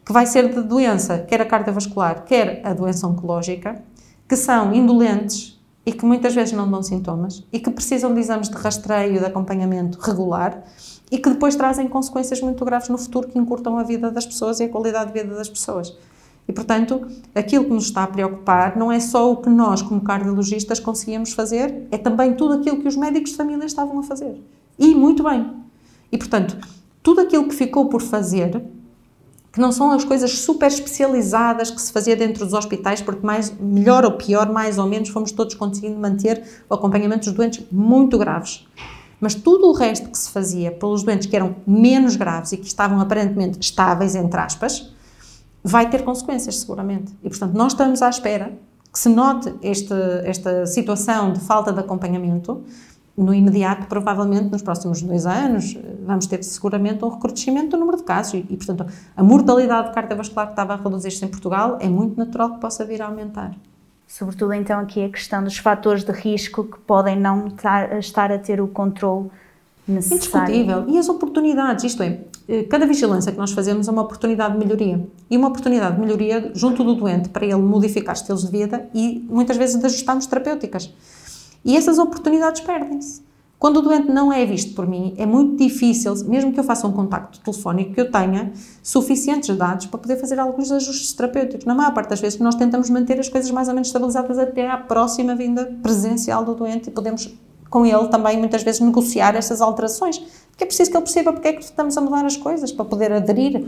que 0.06 0.12
vai 0.12 0.24
ser 0.24 0.54
de 0.54 0.62
doença, 0.62 1.18
quer 1.18 1.40
a 1.40 1.44
cardiovascular, 1.44 2.24
quer 2.24 2.60
a 2.64 2.72
doença 2.72 3.08
oncológica, 3.08 3.82
que 4.28 4.36
são 4.36 4.72
indolentes 4.72 5.60
e 5.84 5.92
que 5.92 6.06
muitas 6.06 6.32
vezes 6.32 6.52
não 6.52 6.70
dão 6.70 6.80
sintomas 6.80 7.44
e 7.52 7.58
que 7.58 7.72
precisam 7.72 8.14
de 8.14 8.20
exames 8.20 8.48
de 8.48 8.54
rastreio 8.54 9.18
de 9.18 9.24
acompanhamento 9.24 9.98
regular 10.00 10.62
e 11.10 11.18
que 11.18 11.28
depois 11.28 11.56
trazem 11.56 11.88
consequências 11.88 12.40
muito 12.40 12.64
graves 12.64 12.88
no 12.88 12.98
futuro 12.98 13.26
que 13.26 13.36
encurtam 13.36 13.76
a 13.78 13.82
vida 13.82 14.12
das 14.12 14.26
pessoas 14.26 14.60
e 14.60 14.64
a 14.64 14.68
qualidade 14.68 15.12
de 15.12 15.22
vida 15.22 15.34
das 15.34 15.48
pessoas. 15.48 15.92
E, 16.48 16.52
portanto, 16.52 17.06
aquilo 17.34 17.64
que 17.64 17.72
nos 17.72 17.84
está 17.84 18.04
a 18.04 18.06
preocupar 18.06 18.74
não 18.74 18.90
é 18.90 18.98
só 18.98 19.30
o 19.30 19.36
que 19.36 19.50
nós, 19.50 19.82
como 19.82 20.00
cardiologistas, 20.00 20.80
conseguíamos 20.80 21.34
fazer, 21.34 21.86
é 21.90 21.98
também 21.98 22.32
tudo 22.34 22.54
aquilo 22.54 22.80
que 22.80 22.88
os 22.88 22.96
médicos 22.96 23.32
de 23.32 23.36
família 23.36 23.66
estavam 23.66 23.98
a 23.98 24.02
fazer. 24.02 24.42
E 24.78 24.94
muito 24.94 25.22
bem. 25.22 25.52
E, 26.10 26.16
portanto, 26.16 26.56
tudo 27.02 27.20
aquilo 27.20 27.46
que 27.48 27.54
ficou 27.54 27.90
por 27.90 28.00
fazer, 28.00 28.64
que 29.52 29.60
não 29.60 29.70
são 29.70 29.90
as 29.90 30.04
coisas 30.04 30.38
super 30.38 30.68
especializadas 30.68 31.70
que 31.70 31.82
se 31.82 31.92
fazia 31.92 32.16
dentro 32.16 32.46
dos 32.46 32.54
hospitais, 32.54 33.02
porque 33.02 33.26
mais, 33.26 33.52
melhor 33.60 34.06
ou 34.06 34.12
pior, 34.12 34.50
mais 34.50 34.78
ou 34.78 34.86
menos, 34.86 35.10
fomos 35.10 35.32
todos 35.32 35.54
conseguindo 35.54 36.00
manter 36.00 36.42
o 36.70 36.74
acompanhamento 36.74 37.26
dos 37.26 37.34
doentes 37.34 37.62
muito 37.70 38.16
graves. 38.16 38.66
Mas 39.20 39.34
tudo 39.34 39.66
o 39.66 39.72
resto 39.72 40.08
que 40.08 40.16
se 40.16 40.30
fazia 40.30 40.70
pelos 40.70 41.02
doentes 41.02 41.26
que 41.26 41.36
eram 41.36 41.56
menos 41.66 42.16
graves 42.16 42.52
e 42.52 42.56
que 42.56 42.66
estavam 42.66 43.00
aparentemente 43.00 43.58
estáveis, 43.60 44.14
entre 44.14 44.40
aspas, 44.40 44.94
vai 45.62 45.88
ter 45.90 46.04
consequências, 46.04 46.58
seguramente. 46.58 47.12
E, 47.22 47.28
portanto, 47.28 47.54
nós 47.54 47.72
estamos 47.72 48.02
à 48.02 48.08
espera 48.08 48.52
que 48.92 48.98
se 48.98 49.08
note 49.08 49.54
este, 49.62 49.94
esta 50.24 50.66
situação 50.66 51.32
de 51.32 51.40
falta 51.40 51.72
de 51.72 51.80
acompanhamento. 51.80 52.62
No 53.16 53.34
imediato, 53.34 53.88
provavelmente 53.88 54.48
nos 54.48 54.62
próximos 54.62 55.02
dois 55.02 55.26
anos, 55.26 55.76
vamos 56.06 56.26
ter 56.26 56.42
seguramente 56.44 57.04
um 57.04 57.08
recrudescimento 57.08 57.70
do 57.70 57.76
número 57.76 57.96
de 57.96 58.04
casos 58.04 58.34
e, 58.34 58.46
e 58.48 58.56
portanto, 58.56 58.86
a 59.16 59.22
mortalidade 59.24 59.92
cardiovascular 59.92 60.46
que 60.46 60.52
estava 60.52 60.74
a 60.74 60.76
reduzir-se 60.76 61.24
em 61.24 61.28
Portugal 61.28 61.78
é 61.80 61.88
muito 61.88 62.16
natural 62.16 62.54
que 62.54 62.60
possa 62.60 62.84
vir 62.84 63.02
a 63.02 63.06
aumentar. 63.06 63.56
Sobretudo, 64.06 64.54
então, 64.54 64.78
aqui 64.78 65.04
a 65.04 65.08
questão 65.08 65.42
dos 65.42 65.58
fatores 65.58 66.04
de 66.04 66.12
risco 66.12 66.62
que 66.62 66.78
podem 66.78 67.18
não 67.18 67.48
estar 67.98 68.32
a 68.32 68.38
ter 68.38 68.60
o 68.60 68.68
controle 68.68 69.28
necessário. 69.86 70.54
Indiscutível. 70.54 70.84
E 70.88 70.98
as 70.98 71.08
oportunidades, 71.08 71.84
isto 71.84 72.02
é, 72.02 72.20
cada 72.70 72.86
vigilância 72.86 73.30
que 73.30 73.38
nós 73.38 73.52
fazemos 73.52 73.88
é 73.88 73.90
uma 73.90 74.02
oportunidade 74.02 74.54
de 74.54 74.58
melhoria. 74.58 75.06
E 75.30 75.36
uma 75.36 75.48
oportunidade 75.48 75.96
de 75.96 76.00
melhoria 76.00 76.50
junto 76.54 76.82
do 76.82 76.94
doente 76.94 77.28
para 77.28 77.44
ele 77.44 77.56
modificar 77.56 78.14
estilos 78.14 78.44
de 78.44 78.50
vida 78.50 78.88
e 78.94 79.26
muitas 79.28 79.56
vezes 79.56 79.84
ajustarmos 79.84 80.26
terapêuticas. 80.26 80.92
E 81.64 81.76
essas 81.76 81.98
oportunidades 81.98 82.60
perdem-se. 82.62 83.22
Quando 83.58 83.78
o 83.78 83.82
doente 83.82 84.08
não 84.08 84.32
é 84.32 84.46
visto 84.46 84.72
por 84.72 84.86
mim, 84.86 85.14
é 85.18 85.26
muito 85.26 85.56
difícil, 85.56 86.14
mesmo 86.26 86.52
que 86.52 86.60
eu 86.60 86.64
faça 86.64 86.86
um 86.86 86.92
contacto 86.92 87.40
telefónico, 87.40 87.92
que 87.92 88.00
eu 88.00 88.10
tenha 88.10 88.52
suficientes 88.82 89.54
dados 89.56 89.86
para 89.86 89.98
poder 89.98 90.16
fazer 90.16 90.38
alguns 90.38 90.70
ajustes 90.70 91.12
terapêuticos. 91.12 91.66
Na 91.66 91.74
maior 91.74 91.92
parte 91.92 92.10
das 92.10 92.20
vezes, 92.20 92.38
nós 92.38 92.54
tentamos 92.54 92.88
manter 92.88 93.18
as 93.18 93.28
coisas 93.28 93.50
mais 93.50 93.66
ou 93.66 93.74
menos 93.74 93.88
estabilizadas 93.88 94.38
até 94.38 94.70
à 94.70 94.76
próxima 94.76 95.34
vinda 95.34 95.76
presencial 95.82 96.44
do 96.44 96.54
doente 96.54 96.88
e 96.88 96.92
podemos 96.92 97.34
com 97.70 97.84
ele 97.84 98.08
também 98.08 98.38
muitas 98.38 98.62
vezes 98.62 98.80
negociar 98.80 99.34
essas 99.36 99.60
alterações, 99.60 100.18
porque 100.18 100.64
é 100.64 100.66
preciso 100.66 100.90
que 100.90 100.96
ele 100.96 101.04
perceba 101.04 101.32
porque 101.32 101.48
é 101.48 101.52
que 101.52 101.62
estamos 101.62 101.96
a 101.96 102.00
mudar 102.00 102.24
as 102.24 102.36
coisas, 102.36 102.72
para 102.72 102.84
poder 102.84 103.12
aderir. 103.12 103.66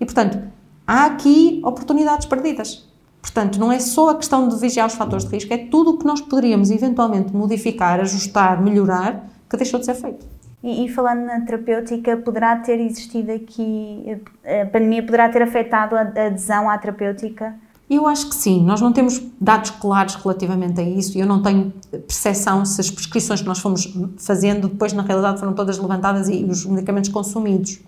E, 0.00 0.04
portanto, 0.04 0.38
há 0.86 1.06
aqui 1.06 1.60
oportunidades 1.64 2.26
perdidas. 2.26 2.88
Portanto, 3.20 3.60
não 3.60 3.70
é 3.70 3.78
só 3.78 4.10
a 4.10 4.14
questão 4.16 4.48
de 4.48 4.56
vigiar 4.56 4.86
os 4.86 4.94
fatores 4.94 5.26
de 5.26 5.30
risco, 5.30 5.52
é 5.52 5.58
tudo 5.58 5.90
o 5.90 5.98
que 5.98 6.06
nós 6.06 6.20
poderíamos 6.20 6.70
eventualmente 6.70 7.34
modificar, 7.34 8.00
ajustar, 8.00 8.62
melhorar, 8.62 9.28
que 9.48 9.56
deixou 9.56 9.78
de 9.78 9.86
ser 9.86 9.94
feito. 9.94 10.26
E, 10.62 10.84
e, 10.84 10.88
falando 10.88 11.24
na 11.24 11.40
terapêutica, 11.40 12.16
poderá 12.16 12.56
ter 12.56 12.80
existido 12.80 13.32
aqui, 13.32 14.20
a 14.44 14.66
pandemia 14.66 15.02
poderá 15.02 15.28
ter 15.28 15.42
afetado 15.42 15.96
a 15.96 16.00
adesão 16.00 16.68
à 16.68 16.76
terapêutica? 16.76 17.54
Eu 17.90 18.06
acho 18.06 18.28
que 18.28 18.36
sim. 18.36 18.64
Nós 18.64 18.80
não 18.80 18.92
temos 18.92 19.20
dados 19.40 19.70
claros 19.70 20.14
relativamente 20.14 20.80
a 20.80 20.84
isso 20.84 21.18
e 21.18 21.20
eu 21.20 21.26
não 21.26 21.42
tenho 21.42 21.72
percepção 21.90 22.64
se 22.64 22.80
as 22.80 22.88
prescrições 22.88 23.40
que 23.40 23.48
nós 23.48 23.58
fomos 23.58 23.92
fazendo 24.16 24.68
depois, 24.68 24.92
na 24.92 25.02
realidade, 25.02 25.40
foram 25.40 25.52
todas 25.52 25.76
levantadas 25.76 26.28
e 26.28 26.44
os 26.44 26.64
medicamentos 26.64 27.10
consumidos. 27.10 27.80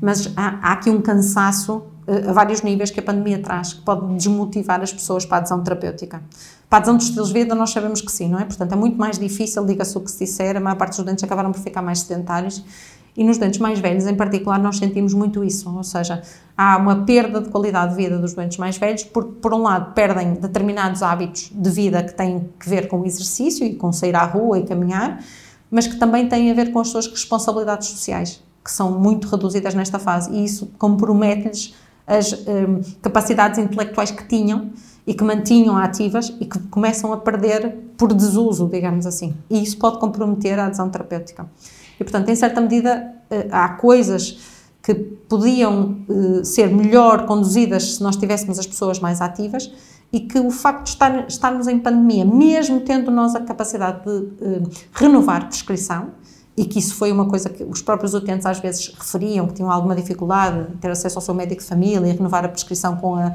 Mas 0.00 0.32
há, 0.34 0.58
há 0.62 0.72
aqui 0.72 0.88
um 0.88 1.02
cansaço 1.02 1.82
uh, 2.06 2.30
a 2.30 2.32
vários 2.32 2.62
níveis 2.62 2.90
que 2.90 3.00
a 3.00 3.02
pandemia 3.02 3.38
traz, 3.42 3.74
que 3.74 3.82
pode 3.82 4.06
desmotivar 4.14 4.80
as 4.80 4.94
pessoas 4.94 5.26
para 5.26 5.36
a 5.36 5.40
adesão 5.40 5.62
terapêutica. 5.62 6.22
Para 6.70 6.78
a 6.78 6.80
adesão 6.80 6.96
dos 6.96 7.06
estilos 7.06 7.28
de 7.28 7.34
vida, 7.34 7.54
nós 7.54 7.70
sabemos 7.70 8.00
que 8.00 8.10
sim, 8.10 8.30
não 8.30 8.38
é? 8.38 8.46
Portanto, 8.46 8.72
é 8.72 8.76
muito 8.76 8.96
mais 8.96 9.18
difícil, 9.18 9.62
diga-se 9.66 9.98
o 9.98 10.00
que 10.00 10.10
se 10.10 10.24
disser, 10.24 10.56
a 10.56 10.60
maior 10.60 10.76
parte 10.76 10.96
dos 10.96 11.04
doentes 11.04 11.22
acabaram 11.22 11.52
por 11.52 11.60
ficar 11.60 11.82
mais 11.82 12.00
sedentários 12.00 12.64
e 13.18 13.24
nos 13.24 13.36
doentes 13.36 13.58
mais 13.58 13.80
velhos, 13.80 14.06
em 14.06 14.14
particular, 14.14 14.60
nós 14.60 14.78
sentimos 14.78 15.12
muito 15.12 15.42
isso, 15.42 15.68
ou 15.76 15.82
seja, 15.82 16.22
há 16.56 16.76
uma 16.76 17.04
perda 17.04 17.40
de 17.40 17.48
qualidade 17.48 17.90
de 17.90 17.96
vida 17.96 18.16
dos 18.16 18.32
doentes 18.32 18.58
mais 18.58 18.78
velhos, 18.78 19.02
porque, 19.02 19.32
por 19.42 19.52
um 19.52 19.62
lado, 19.62 19.92
perdem 19.92 20.34
determinados 20.34 21.02
hábitos 21.02 21.50
de 21.52 21.68
vida 21.68 22.00
que 22.04 22.14
têm 22.14 22.48
que 22.60 22.68
ver 22.68 22.86
com 22.86 23.00
o 23.00 23.04
exercício 23.04 23.66
e 23.66 23.74
com 23.74 23.92
sair 23.92 24.14
à 24.14 24.24
rua 24.24 24.60
e 24.60 24.62
caminhar, 24.62 25.18
mas 25.68 25.88
que 25.88 25.96
também 25.96 26.28
têm 26.28 26.48
a 26.48 26.54
ver 26.54 26.70
com 26.70 26.78
as 26.78 26.90
suas 26.90 27.08
responsabilidades 27.08 27.88
sociais, 27.88 28.40
que 28.64 28.70
são 28.70 28.92
muito 28.92 29.26
reduzidas 29.26 29.74
nesta 29.74 29.98
fase, 29.98 30.30
e 30.30 30.44
isso 30.44 30.70
compromete-lhes 30.78 31.74
as 32.06 32.32
um, 32.32 32.80
capacidades 33.02 33.58
intelectuais 33.58 34.12
que 34.12 34.24
tinham 34.28 34.70
e 35.04 35.12
que 35.12 35.24
mantinham 35.24 35.76
ativas 35.76 36.32
e 36.38 36.46
que 36.46 36.60
começam 36.68 37.12
a 37.12 37.16
perder 37.16 37.76
por 37.96 38.14
desuso, 38.14 38.68
digamos 38.68 39.06
assim. 39.06 39.34
E 39.50 39.60
isso 39.60 39.76
pode 39.76 39.98
comprometer 39.98 40.56
a 40.56 40.66
adesão 40.66 40.88
terapêutica. 40.88 41.48
E, 41.98 42.04
portanto, 42.04 42.28
em 42.28 42.36
certa 42.36 42.60
medida, 42.60 43.14
uh, 43.30 43.48
há 43.50 43.68
coisas 43.70 44.38
que 44.82 44.94
podiam 44.94 46.04
uh, 46.08 46.44
ser 46.44 46.68
melhor 46.68 47.26
conduzidas 47.26 47.96
se 47.96 48.02
nós 48.02 48.16
tivéssemos 48.16 48.58
as 48.58 48.66
pessoas 48.66 48.98
mais 49.00 49.20
ativas 49.20 49.70
e 50.12 50.20
que 50.20 50.38
o 50.38 50.50
facto 50.50 50.84
de 50.84 50.90
estar, 50.90 51.28
estarmos 51.28 51.66
em 51.66 51.78
pandemia, 51.78 52.24
mesmo 52.24 52.80
tendo 52.80 53.10
nós 53.10 53.34
a 53.34 53.40
capacidade 53.40 54.02
de 54.04 54.10
uh, 54.10 54.70
renovar 54.92 55.46
prescrição, 55.48 56.12
e 56.58 56.64
que 56.64 56.80
isso 56.80 56.96
foi 56.96 57.12
uma 57.12 57.26
coisa 57.28 57.48
que 57.48 57.62
os 57.62 57.80
próprios 57.80 58.14
utentes 58.14 58.44
às 58.44 58.58
vezes 58.58 58.92
referiam, 58.98 59.46
que 59.46 59.54
tinham 59.54 59.70
alguma 59.70 59.94
dificuldade 59.94 60.72
em 60.72 60.76
ter 60.78 60.90
acesso 60.90 61.16
ao 61.16 61.22
seu 61.22 61.32
médico 61.32 61.62
de 61.62 61.68
família 61.68 62.04
e 62.04 62.12
renovar 62.12 62.44
a 62.44 62.48
prescrição 62.48 62.96
com 62.96 63.14
a 63.14 63.32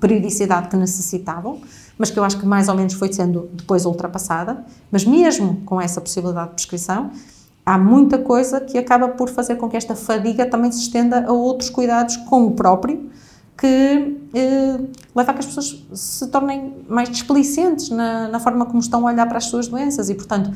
periodicidade 0.00 0.68
que 0.68 0.76
necessitavam, 0.76 1.60
mas 1.98 2.10
que 2.10 2.18
eu 2.18 2.24
acho 2.24 2.38
que 2.38 2.46
mais 2.46 2.70
ou 2.70 2.74
menos 2.74 2.94
foi 2.94 3.12
sendo 3.12 3.50
depois 3.52 3.84
ultrapassada. 3.84 4.64
Mas 4.90 5.04
mesmo 5.04 5.60
com 5.66 5.78
essa 5.78 6.00
possibilidade 6.00 6.48
de 6.48 6.54
prescrição, 6.54 7.10
há 7.64 7.78
muita 7.78 8.18
coisa 8.18 8.60
que 8.60 8.76
acaba 8.76 9.08
por 9.08 9.28
fazer 9.28 9.56
com 9.56 9.68
que 9.68 9.76
esta 9.76 9.94
fadiga 9.94 10.46
também 10.46 10.70
se 10.72 10.80
estenda 10.80 11.26
a 11.26 11.32
outros 11.32 11.70
cuidados 11.70 12.16
com 12.16 12.46
o 12.46 12.50
próprio, 12.52 13.10
que 13.56 14.18
eh, 14.34 14.80
leva 15.14 15.30
a 15.30 15.34
que 15.34 15.40
as 15.40 15.46
pessoas 15.46 15.86
se 15.92 16.26
tornem 16.28 16.84
mais 16.88 17.08
displicentes 17.08 17.90
na, 17.90 18.28
na 18.28 18.40
forma 18.40 18.66
como 18.66 18.80
estão 18.80 19.06
a 19.06 19.12
olhar 19.12 19.26
para 19.26 19.38
as 19.38 19.44
suas 19.44 19.68
doenças 19.68 20.10
e, 20.10 20.14
portanto, 20.14 20.50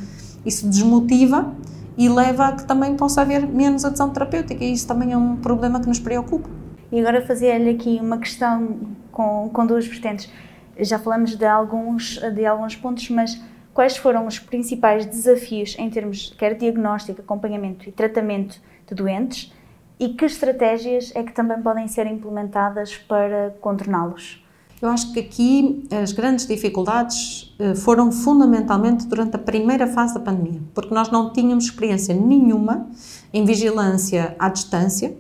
isso 0.45 0.69
desmotiva 0.69 1.53
e 1.97 2.09
leva 2.09 2.49
a 2.49 2.53
que 2.53 2.65
também 2.65 2.97
possa 2.97 3.21
haver 3.21 3.47
menos 3.47 3.85
adesão 3.85 4.11
terapêutica 4.11 4.65
e 4.65 4.73
isso 4.73 4.87
também 4.89 5.13
é 5.13 5.17
um 5.17 5.37
problema 5.37 5.81
que 5.81 5.87
nos 5.87 6.01
preocupa. 6.01 6.49
E 6.91 7.01
agora 7.01 7.25
fazer-lhe 7.25 7.71
aqui 7.71 7.99
uma 8.01 8.19
questão 8.19 8.77
com, 9.13 9.51
com 9.53 9.67
duas 9.67 9.87
vertentes. 9.87 10.31
Já 10.79 10.99
falamos 10.99 11.37
de 11.37 11.45
alguns, 11.45 12.19
de 12.35 12.45
alguns 12.45 12.77
pontos, 12.77 13.09
mas 13.11 13.41
quais 13.77 13.95
foram 13.99 14.27
os 14.27 14.39
principais 14.39 15.05
desafios 15.05 15.77
em 15.79 15.91
termos 15.91 16.35
quer 16.39 16.55
diagnóstico, 16.55 17.21
acompanhamento 17.21 17.87
e 17.87 17.93
tratamento 17.93 18.59
de 18.89 18.95
doentes 18.95 19.53
e 20.01 20.09
que 20.09 20.25
estratégias 20.25 21.13
é 21.15 21.23
que 21.23 21.31
também 21.33 21.61
podem 21.61 21.87
ser 21.87 22.07
implementadas 22.07 22.97
para 22.97 23.55
contorná-los? 23.61 24.43
Eu 24.81 24.89
acho 24.89 25.13
que 25.13 25.21
aqui 25.21 25.87
as 26.03 26.13
grandes 26.13 26.47
dificuldades 26.47 27.55
eh, 27.59 27.75
foram 27.75 28.11
fundamentalmente 28.11 29.07
durante 29.07 29.37
a 29.37 29.39
primeira 29.39 29.87
fase 29.87 30.15
da 30.15 30.21
pandemia, 30.21 30.61
porque 30.75 30.95
nós 30.95 31.11
não 31.11 31.31
tínhamos 31.31 31.67
experiência 31.67 32.15
nenhuma 32.15 32.87
em 33.33 33.45
vigilância 33.45 34.35
à 34.39 34.49
distância 34.49 35.15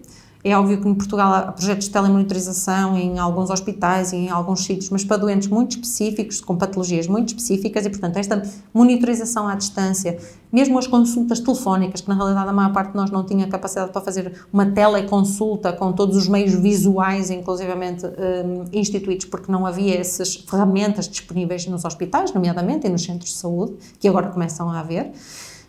é 0.51 0.57
óbvio 0.57 0.81
que 0.81 0.89
em 0.89 0.95
Portugal 0.95 1.33
há 1.33 1.53
projetos 1.53 1.87
de 1.87 1.91
telemonitorização 1.91 2.97
em 2.97 3.19
alguns 3.19 3.51
hospitais 3.51 4.13
e 4.13 4.17
em 4.17 4.31
alguns 4.31 4.65
sítios, 4.65 4.91
mas 4.91 5.05
para 5.05 5.17
doentes 5.17 5.49
muito 5.49 5.73
específicos, 5.73 6.41
com 6.41 6.57
patologias 6.57 7.09
muito 7.09 7.31
específicas, 7.31 7.85
e 7.85 7.91
portanto 7.91 8.17
esta 8.17 8.43
monitorização 8.73 9.49
à 9.49 9.57
distância, 9.57 10.19
mesmo 10.53 10.79
as 10.79 10.87
consultas 10.87 11.41
telefónicas, 11.41 12.01
que 12.01 12.09
na 12.09 12.15
realidade 12.15 12.49
a 12.49 12.53
maior 12.53 12.73
parte 12.73 12.93
de 12.93 12.97
nós 12.97 13.11
não 13.11 13.25
tinha 13.25 13.49
capacidade 13.49 13.91
para 13.91 14.01
fazer 14.01 14.47
uma 14.53 14.65
teleconsulta 14.67 15.73
com 15.73 15.93
todos 15.93 16.17
os 16.17 16.29
meios 16.29 16.55
visuais, 16.55 17.29
inclusivamente 17.29 18.07
um, 18.07 18.65
instituídos, 18.73 19.27
porque 19.27 19.51
não 19.51 19.67
havia 19.67 19.99
essas 19.99 20.37
ferramentas 20.37 21.09
disponíveis 21.09 21.67
nos 21.67 21.85
hospitais, 21.85 22.33
nomeadamente, 22.33 22.87
e 22.87 22.91
nos 22.91 23.03
centros 23.03 23.31
de 23.31 23.37
saúde, 23.37 23.75
que 23.99 24.07
agora 24.07 24.29
começam 24.29 24.71
a 24.71 24.79
haver. 24.79 25.11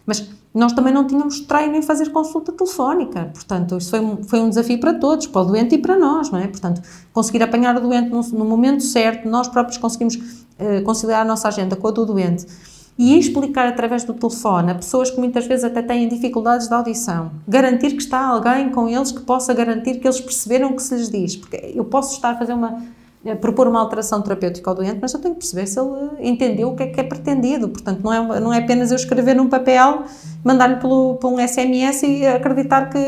Mas 0.05 0.29
nós 0.57 0.73
também 0.73 0.93
não 0.93 1.05
tínhamos 1.05 1.39
treino 1.41 1.75
em 1.75 1.81
fazer 1.81 2.09
consulta 2.09 2.51
telefónica, 2.51 3.29
portanto, 3.33 3.77
isso 3.77 3.91
foi 3.91 3.99
um, 3.99 4.23
foi 4.23 4.39
um 4.39 4.49
desafio 4.49 4.79
para 4.79 4.93
todos, 4.93 5.27
para 5.27 5.41
o 5.41 5.45
doente 5.45 5.75
e 5.75 5.77
para 5.77 5.97
nós, 5.97 6.29
não 6.31 6.39
é? 6.39 6.47
Portanto, 6.47 6.81
conseguir 7.13 7.43
apanhar 7.43 7.75
o 7.77 7.79
doente 7.79 8.09
no, 8.09 8.21
no 8.21 8.45
momento 8.45 8.83
certo, 8.83 9.27
nós 9.29 9.47
próprios 9.47 9.77
conseguimos 9.77 10.15
uh, 10.15 10.83
conciliar 10.83 11.21
a 11.21 11.25
nossa 11.25 11.47
agenda 11.47 11.75
com 11.75 11.87
a 11.87 11.91
do 11.91 12.05
doente 12.05 12.45
e 12.97 13.17
explicar 13.17 13.67
através 13.67 14.03
do 14.03 14.13
telefone 14.13 14.71
a 14.71 14.75
pessoas 14.75 15.11
que 15.11 15.19
muitas 15.19 15.45
vezes 15.45 15.63
até 15.63 15.83
têm 15.83 16.07
dificuldades 16.07 16.67
de 16.67 16.73
audição, 16.73 17.31
garantir 17.47 17.91
que 17.91 18.01
está 18.01 18.25
alguém 18.25 18.71
com 18.71 18.89
eles 18.89 19.11
que 19.11 19.21
possa 19.21 19.53
garantir 19.53 19.99
que 19.99 20.07
eles 20.07 20.19
perceberam 20.19 20.71
o 20.71 20.75
que 20.75 20.81
se 20.81 20.95
lhes 20.95 21.09
diz, 21.09 21.35
porque 21.35 21.73
eu 21.75 21.85
posso 21.85 22.15
estar 22.15 22.31
a 22.31 22.35
fazer 22.35 22.53
uma 22.53 22.81
propor 23.41 23.67
uma 23.67 23.79
alteração 23.79 24.21
terapêutica 24.21 24.69
ao 24.69 24.75
doente, 24.75 24.99
mas 25.01 25.13
eu 25.13 25.19
tenho 25.19 25.33
que 25.33 25.41
perceber 25.41 25.67
se 25.67 25.79
ele 25.79 26.09
entendeu 26.19 26.69
o 26.69 26.75
que 26.75 26.83
é 26.83 26.87
que 26.87 26.99
é 26.99 27.03
pretendido. 27.03 27.67
Portanto, 27.69 28.01
não 28.03 28.13
é, 28.13 28.39
não 28.39 28.53
é 28.53 28.59
apenas 28.59 28.91
eu 28.91 28.95
escrever 28.95 29.35
num 29.35 29.49
papel, 29.49 30.03
mandar-lhe 30.43 30.77
por 30.77 31.19
um 31.25 31.45
SMS 31.45 32.03
e 32.03 32.25
acreditar 32.25 32.89
que 32.89 32.99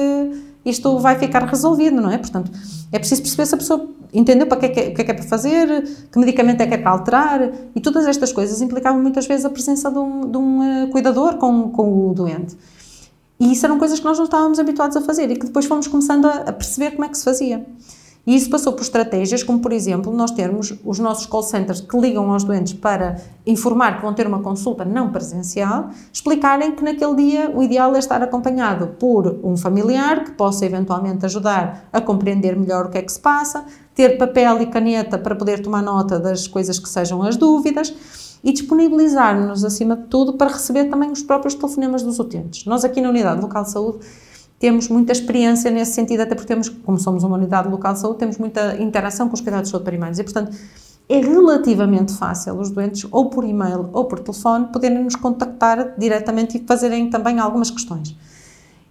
isto 0.65 0.99
vai 0.99 1.17
ficar 1.17 1.45
resolvido, 1.45 2.01
não 2.01 2.11
é? 2.11 2.17
Portanto, 2.17 2.51
é 2.91 2.99
preciso 2.99 3.21
perceber 3.21 3.45
se 3.45 3.55
a 3.55 3.57
pessoa 3.57 3.89
entendeu 4.13 4.47
para 4.47 4.57
que 4.57 4.65
é 4.65 4.69
que, 4.69 4.79
é, 4.79 4.87
o 4.89 4.93
que 4.95 5.01
é 5.01 5.03
que 5.05 5.11
é 5.11 5.13
para 5.13 5.23
fazer, 5.23 5.83
que 6.11 6.19
medicamento 6.19 6.61
é 6.61 6.67
que 6.67 6.73
é 6.73 6.77
para 6.77 6.91
alterar, 6.91 7.51
e 7.75 7.79
todas 7.79 8.07
estas 8.07 8.31
coisas 8.31 8.61
implicavam 8.61 9.01
muitas 9.01 9.27
vezes 9.27 9.45
a 9.45 9.49
presença 9.49 9.91
de 9.91 9.99
um, 9.99 10.29
de 10.29 10.37
um 10.37 10.83
uh, 10.83 10.87
cuidador 10.89 11.37
com, 11.37 11.69
com 11.69 12.09
o 12.09 12.13
doente. 12.13 12.57
E 13.39 13.53
isso 13.53 13.65
eram 13.65 13.79
coisas 13.79 13.99
que 13.99 14.05
nós 14.05 14.17
não 14.17 14.25
estávamos 14.25 14.59
habituados 14.59 14.97
a 14.97 15.01
fazer 15.01 15.31
e 15.31 15.35
que 15.35 15.45
depois 15.45 15.65
fomos 15.65 15.87
começando 15.87 16.25
a, 16.25 16.33
a 16.33 16.53
perceber 16.53 16.91
como 16.91 17.05
é 17.05 17.09
que 17.09 17.17
se 17.17 17.23
fazia. 17.23 17.65
E 18.27 18.35
isso 18.35 18.49
passou 18.49 18.73
por 18.73 18.81
estratégias 18.81 19.43
como, 19.43 19.59
por 19.59 19.71
exemplo, 19.71 20.13
nós 20.13 20.31
termos 20.31 20.73
os 20.85 20.99
nossos 20.99 21.25
call 21.25 21.41
centers 21.41 21.81
que 21.81 21.97
ligam 21.97 22.31
aos 22.31 22.43
doentes 22.43 22.73
para 22.73 23.17
informar 23.45 23.95
que 23.95 24.01
vão 24.03 24.13
ter 24.13 24.27
uma 24.27 24.39
consulta 24.39 24.85
não 24.85 25.11
presencial, 25.11 25.89
explicarem 26.11 26.75
que 26.75 26.83
naquele 26.83 27.15
dia 27.15 27.51
o 27.55 27.63
ideal 27.63 27.95
é 27.95 27.99
estar 27.99 28.21
acompanhado 28.21 28.88
por 28.99 29.39
um 29.43 29.57
familiar 29.57 30.25
que 30.25 30.31
possa 30.31 30.65
eventualmente 30.65 31.25
ajudar 31.25 31.89
a 31.91 31.99
compreender 31.99 32.55
melhor 32.55 32.85
o 32.85 32.89
que 32.89 32.97
é 32.97 33.01
que 33.01 33.11
se 33.11 33.19
passa, 33.19 33.65
ter 33.95 34.17
papel 34.17 34.61
e 34.61 34.67
caneta 34.67 35.17
para 35.17 35.35
poder 35.35 35.61
tomar 35.61 35.81
nota 35.81 36.19
das 36.19 36.47
coisas 36.47 36.77
que 36.77 36.88
sejam 36.88 37.23
as 37.23 37.35
dúvidas 37.35 37.93
e 38.43 38.51
disponibilizar-nos, 38.51 39.65
acima 39.65 39.97
de 39.97 40.03
tudo, 40.03 40.33
para 40.33 40.51
receber 40.51 40.85
também 40.85 41.11
os 41.11 41.21
próprios 41.21 41.55
telefonemas 41.55 42.03
dos 42.03 42.19
utentes. 42.19 42.65
Nós 42.65 42.85
aqui 42.85 43.01
na 43.01 43.09
Unidade 43.09 43.41
Local 43.41 43.63
de 43.63 43.71
Saúde 43.71 43.99
temos 44.59 44.89
muita 44.89 45.13
experiência 45.13 45.71
nesse 45.71 45.93
sentido, 45.93 46.21
até 46.21 46.35
porque 46.35 46.47
temos, 46.47 46.67
como 46.67 46.99
somos 46.99 47.23
uma 47.23 47.37
unidade 47.37 47.69
local 47.69 47.93
de 47.93 47.99
saúde, 47.99 48.19
temos 48.19 48.37
muita 48.37 48.75
interação 48.81 49.29
com 49.29 49.33
os 49.33 49.41
cuidados 49.41 49.69
de 49.69 49.71
saúde 49.71 49.85
primários 49.85 50.19
e, 50.19 50.23
portanto, 50.23 50.55
é 51.07 51.19
relativamente 51.19 52.13
fácil 52.13 52.59
os 52.59 52.69
doentes, 52.69 53.07
ou 53.09 53.29
por 53.29 53.43
e-mail 53.43 53.89
ou 53.93 54.05
por 54.05 54.19
telefone, 54.19 54.67
poderem 54.67 55.03
nos 55.03 55.15
contactar 55.15 55.95
diretamente 55.97 56.57
e 56.57 56.63
fazerem 56.67 57.09
também 57.09 57.39
algumas 57.39 57.71
questões. 57.71 58.15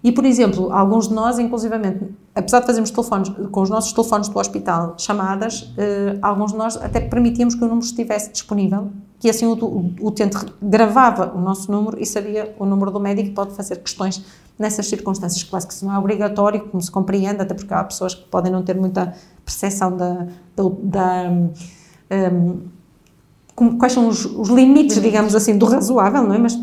E, 0.02 0.10
por 0.10 0.25
exemplo, 0.25 0.72
alguns 0.72 1.08
de 1.08 1.14
nós, 1.14 1.38
inclusivamente, 1.38 2.08
apesar 2.34 2.60
de 2.60 2.66
fazermos 2.66 2.90
telefones, 2.90 3.32
com 3.50 3.62
os 3.62 3.68
nossos 3.68 3.92
telefones 3.92 4.28
do 4.28 4.38
hospital, 4.38 4.94
chamadas, 4.96 5.72
eh, 5.76 6.16
alguns 6.22 6.52
de 6.52 6.58
nós 6.58 6.76
até 6.76 7.00
permitíamos 7.00 7.56
que 7.56 7.64
o 7.64 7.66
número 7.68 7.84
estivesse 7.84 8.30
disponível, 8.30 8.90
que 9.18 9.28
assim 9.28 9.46
o, 9.46 9.54
o, 9.54 10.06
utente 10.06 10.37
gravava 10.62 11.32
o 11.34 11.40
nosso 11.40 11.70
número 11.70 12.00
e 12.00 12.06
sabia 12.06 12.54
o 12.58 12.64
número 12.64 12.92
do 12.92 13.00
médico 13.00 13.28
e 13.28 13.32
pode 13.32 13.54
fazer 13.54 13.76
questões 13.76 14.25
nessas 14.59 14.88
circunstâncias. 14.88 15.43
Claro 15.45 15.67
que 15.67 15.73
isso 15.73 15.85
não 15.87 15.95
é 15.95 15.99
obrigatório, 15.99 16.61
como 16.69 16.83
se 16.83 16.91
compreende, 16.91 17.41
até 17.41 17.55
porque 17.55 17.73
há 17.73 17.85
pessoas 17.85 18.15
que 18.15 18.25
podem 18.25 18.50
não 18.50 18.62
ter 18.62 18.75
muita 18.75 19.15
percepção 19.45 19.97
da, 19.97 20.27
da, 20.57 20.65
da 20.83 21.31
um, 21.31 22.62
como, 23.55 23.77
quais 23.77 23.93
são 23.93 24.09
os, 24.09 24.25
os, 24.25 24.49
limites, 24.49 25.00
digamos 25.00 25.35
assim, 25.35 25.59
do 25.59 25.67
razoável, 25.67 26.23
não 26.23 26.35
é? 26.35 26.38
Mas 26.38 26.59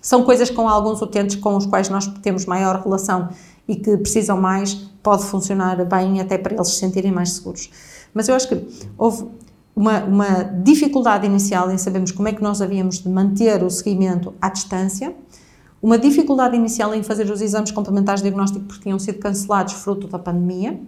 são 0.00 0.22
coisas 0.22 0.50
com 0.50 0.68
alguns 0.68 1.02
utentes 1.02 1.36
com 1.36 1.56
os 1.56 1.66
quais 1.66 1.88
nós 1.88 2.06
temos 2.22 2.46
maior 2.46 2.80
relação 2.80 3.28
e 3.66 3.76
que 3.76 3.96
precisam 3.96 4.40
mais, 4.40 4.74
pode 5.02 5.24
funcionar 5.24 5.84
bem 5.84 6.20
até 6.20 6.38
para 6.38 6.54
eles 6.54 6.68
se 6.68 6.76
sentirem 6.76 7.12
mais 7.12 7.30
seguros. 7.30 7.70
Mas 8.14 8.28
eu 8.28 8.34
acho 8.34 8.48
que 8.48 8.66
houve 8.98 9.26
uma, 9.74 10.04
uma 10.04 10.42
dificuldade 10.42 11.26
inicial 11.26 11.70
em 11.70 11.78
sabermos 11.78 12.12
como 12.12 12.28
é 12.28 12.32
que 12.32 12.42
nós 12.42 12.60
havíamos 12.60 12.98
de 12.98 13.08
manter 13.08 13.62
o 13.62 13.70
seguimento 13.70 14.34
à 14.40 14.48
distância, 14.48 15.14
uma 15.82 15.98
dificuldade 15.98 16.56
inicial 16.56 16.94
em 16.94 17.02
fazer 17.02 17.28
os 17.28 17.40
exames 17.40 17.72
complementares 17.72 18.22
de 18.22 18.28
diagnóstico 18.28 18.64
porque 18.66 18.84
tinham 18.84 18.98
sido 19.00 19.18
cancelados 19.18 19.74
fruto 19.74 20.06
da 20.06 20.18
pandemia 20.18 20.80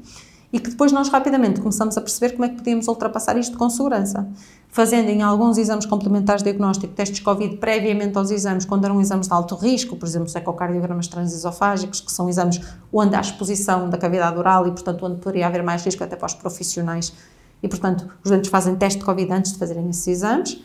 e 0.52 0.60
que 0.60 0.70
depois 0.70 0.92
nós 0.92 1.08
rapidamente 1.08 1.60
começamos 1.60 1.98
a 1.98 2.00
perceber 2.00 2.34
como 2.34 2.44
é 2.44 2.48
que 2.48 2.54
podíamos 2.54 2.86
ultrapassar 2.86 3.36
isto 3.36 3.58
com 3.58 3.68
segurança. 3.68 4.28
Fazendo 4.68 5.08
em 5.08 5.20
alguns 5.20 5.58
exames 5.58 5.84
complementares 5.84 6.44
de 6.44 6.50
diagnóstico 6.50 6.92
testes 6.94 7.18
Covid 7.18 7.56
previamente 7.56 8.16
aos 8.16 8.30
exames, 8.30 8.64
quando 8.64 8.84
eram 8.84 9.00
exames 9.00 9.26
de 9.26 9.34
alto 9.34 9.56
risco, 9.56 9.96
por 9.96 10.06
exemplo, 10.06 10.28
os 10.28 10.34
ecocardiogramas 10.36 11.08
transesofágicos, 11.08 12.00
que 12.00 12.12
são 12.12 12.28
exames 12.28 12.60
onde 12.92 13.16
há 13.16 13.20
exposição 13.20 13.90
da 13.90 13.98
cavidade 13.98 14.38
oral 14.38 14.64
e, 14.68 14.70
portanto, 14.70 15.04
onde 15.04 15.16
poderia 15.16 15.48
haver 15.48 15.64
mais 15.64 15.84
risco 15.84 16.04
até 16.04 16.14
para 16.14 16.26
os 16.26 16.34
profissionais. 16.34 17.12
E, 17.60 17.66
portanto, 17.66 18.08
os 18.22 18.30
doentes 18.30 18.48
fazem 18.48 18.76
teste 18.76 19.00
de 19.00 19.04
Covid 19.04 19.32
antes 19.32 19.52
de 19.52 19.58
fazerem 19.58 19.88
esses 19.90 20.06
exames. 20.06 20.62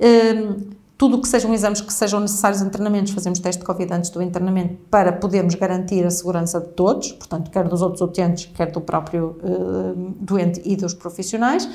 Um, 0.00 0.70
tudo 0.96 1.16
o 1.16 1.20
que 1.20 1.28
sejam 1.28 1.52
exames 1.52 1.80
que 1.80 1.92
sejam 1.92 2.20
necessários 2.20 2.62
em 2.62 2.68
treinamentos, 2.68 3.12
fazemos 3.12 3.38
teste 3.38 3.60
de 3.60 3.66
Covid 3.66 3.92
antes 3.92 4.10
do 4.10 4.22
internamento 4.22 4.76
para 4.90 5.12
podermos 5.12 5.54
garantir 5.54 6.06
a 6.06 6.10
segurança 6.10 6.60
de 6.60 6.68
todos, 6.68 7.12
portanto, 7.12 7.50
quer 7.50 7.66
dos 7.66 7.82
outros 7.82 8.00
utentes, 8.00 8.50
quer 8.54 8.70
do 8.70 8.80
próprio 8.80 9.36
uh, 9.42 10.14
doente 10.20 10.62
e 10.64 10.76
dos 10.76 10.94
profissionais. 10.94 11.68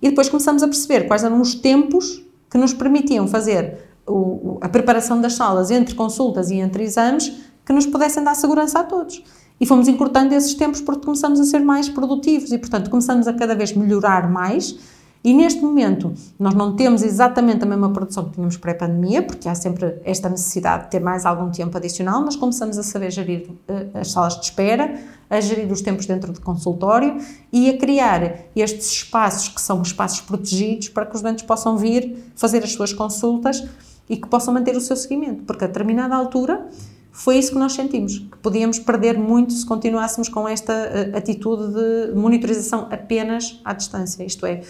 E 0.00 0.08
depois 0.10 0.28
começamos 0.28 0.62
a 0.62 0.68
perceber 0.68 1.06
quais 1.06 1.24
eram 1.24 1.40
os 1.40 1.54
tempos 1.54 2.22
que 2.48 2.56
nos 2.56 2.72
permitiam 2.72 3.26
fazer 3.26 3.78
o, 4.06 4.58
a 4.60 4.68
preparação 4.68 5.20
das 5.20 5.34
salas 5.34 5.70
entre 5.70 5.94
consultas 5.94 6.50
e 6.50 6.56
entre 6.56 6.84
exames 6.84 7.32
que 7.64 7.72
nos 7.72 7.86
pudessem 7.86 8.22
dar 8.22 8.34
segurança 8.34 8.78
a 8.78 8.84
todos. 8.84 9.22
E 9.60 9.66
fomos 9.66 9.88
encurtando 9.88 10.34
esses 10.34 10.54
tempos 10.54 10.80
porque 10.80 11.04
começamos 11.04 11.40
a 11.40 11.44
ser 11.44 11.60
mais 11.60 11.88
produtivos 11.88 12.52
e, 12.52 12.58
portanto, 12.58 12.90
começamos 12.90 13.26
a 13.26 13.32
cada 13.32 13.54
vez 13.54 13.74
melhorar 13.74 14.30
mais 14.30 14.78
E 15.26 15.34
neste 15.34 15.60
momento, 15.60 16.14
nós 16.38 16.54
não 16.54 16.76
temos 16.76 17.02
exatamente 17.02 17.64
a 17.64 17.66
mesma 17.66 17.92
produção 17.92 18.26
que 18.26 18.34
tínhamos 18.34 18.56
pré-pandemia, 18.56 19.20
porque 19.22 19.48
há 19.48 19.56
sempre 19.56 19.96
esta 20.04 20.28
necessidade 20.28 20.84
de 20.84 20.90
ter 20.92 21.00
mais 21.00 21.26
algum 21.26 21.50
tempo 21.50 21.76
adicional, 21.76 22.22
mas 22.24 22.36
começamos 22.36 22.78
a 22.78 22.84
saber 22.84 23.10
gerir 23.10 23.50
uh, 23.50 23.98
as 23.98 24.12
salas 24.12 24.36
de 24.36 24.44
espera, 24.44 25.00
a 25.28 25.40
gerir 25.40 25.68
os 25.72 25.80
tempos 25.80 26.06
dentro 26.06 26.32
de 26.32 26.38
consultório 26.38 27.16
e 27.52 27.68
a 27.68 27.76
criar 27.76 28.44
estes 28.54 28.88
espaços 28.92 29.48
que 29.48 29.60
são 29.60 29.82
espaços 29.82 30.20
protegidos 30.20 30.90
para 30.90 31.04
que 31.04 31.16
os 31.16 31.22
doentes 31.22 31.44
possam 31.44 31.76
vir 31.76 32.30
fazer 32.36 32.62
as 32.62 32.70
suas 32.70 32.92
consultas 32.92 33.64
e 34.08 34.16
que 34.16 34.28
possam 34.28 34.54
manter 34.54 34.76
o 34.76 34.80
seu 34.80 34.94
seguimento, 34.94 35.42
porque 35.42 35.64
a 35.64 35.66
determinada 35.66 36.14
altura 36.14 36.68
foi 37.10 37.38
isso 37.38 37.50
que 37.50 37.58
nós 37.58 37.72
sentimos, 37.72 38.18
que 38.18 38.38
podíamos 38.38 38.78
perder 38.78 39.18
muito 39.18 39.54
se 39.54 39.66
continuássemos 39.66 40.28
com 40.28 40.46
esta 40.46 40.72
uh, 40.72 41.16
atitude 41.16 41.72
de 41.72 42.14
monitorização 42.14 42.86
apenas 42.92 43.60
à 43.64 43.72
distância, 43.72 44.22
isto 44.22 44.46
é, 44.46 44.60